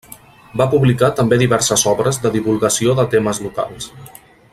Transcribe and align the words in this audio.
Va 0.61 0.65
publicar 0.71 1.09
també 1.19 1.37
diverses 1.41 1.83
obres 1.93 2.19
de 2.23 2.31
divulgació 2.37 2.97
de 3.01 3.07
temes 3.13 3.43
locals. 3.49 3.91